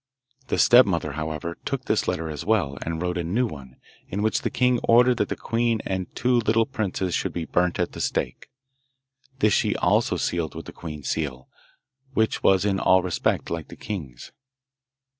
[0.47, 3.75] The stepmother, however, took this letter as well, and wrote a new one,
[4.09, 7.45] in which the king ordered that the queen and the two little princes should be
[7.45, 8.47] burnt at the stake.
[9.37, 11.49] This she also sealed with the queen's seal,
[12.15, 14.31] which was in all respects like the king's.